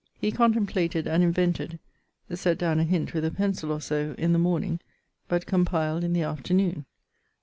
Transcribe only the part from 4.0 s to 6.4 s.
in the morning, but compiled in the